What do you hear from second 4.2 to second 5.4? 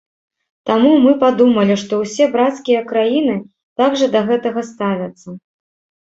гэтага ставяцца.